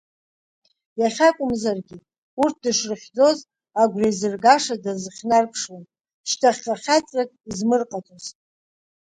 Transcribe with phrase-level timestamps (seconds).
[0.99, 1.97] Иахьакәымзаргьы,
[2.41, 3.37] урҭ дышрыхьӡоз
[3.81, 5.83] агәра изыргашаз дазхьнарԥшуан,
[6.29, 8.25] шьҭахьҟа хьаҵрак измырҟаҵоз.